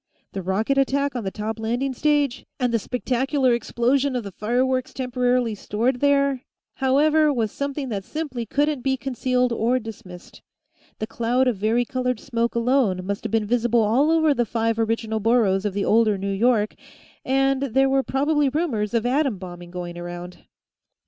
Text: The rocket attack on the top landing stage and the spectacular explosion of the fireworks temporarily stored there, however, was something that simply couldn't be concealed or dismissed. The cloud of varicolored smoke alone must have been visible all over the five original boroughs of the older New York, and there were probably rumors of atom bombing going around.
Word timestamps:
The 0.31 0.41
rocket 0.41 0.79
attack 0.79 1.15
on 1.15 1.25
the 1.25 1.29
top 1.29 1.59
landing 1.59 1.93
stage 1.93 2.43
and 2.59 2.73
the 2.73 2.79
spectacular 2.79 3.53
explosion 3.53 4.15
of 4.15 4.23
the 4.23 4.31
fireworks 4.31 4.95
temporarily 4.95 5.53
stored 5.53 5.99
there, 5.99 6.41
however, 6.77 7.31
was 7.31 7.51
something 7.51 7.89
that 7.89 8.03
simply 8.03 8.47
couldn't 8.47 8.81
be 8.81 8.97
concealed 8.97 9.53
or 9.53 9.77
dismissed. 9.77 10.41
The 10.97 11.05
cloud 11.05 11.47
of 11.47 11.57
varicolored 11.57 12.19
smoke 12.19 12.55
alone 12.55 13.05
must 13.05 13.25
have 13.25 13.31
been 13.31 13.45
visible 13.45 13.83
all 13.83 14.09
over 14.09 14.33
the 14.33 14.43
five 14.43 14.79
original 14.79 15.19
boroughs 15.19 15.65
of 15.65 15.75
the 15.75 15.85
older 15.85 16.17
New 16.17 16.33
York, 16.33 16.73
and 17.23 17.61
there 17.61 17.87
were 17.87 18.01
probably 18.01 18.49
rumors 18.49 18.95
of 18.95 19.05
atom 19.05 19.37
bombing 19.37 19.69
going 19.69 19.99
around. 19.99 20.45